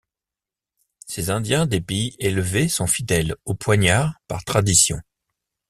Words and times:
Ces 1.05 1.29
Indiens 1.29 1.67
des 1.67 1.79
pays 1.79 2.15
élevés 2.17 2.67
sont 2.67 2.87
fidèles 2.87 3.35
au 3.45 3.53
poignard 3.53 4.15
par 4.27 4.43
tradition 4.43 4.99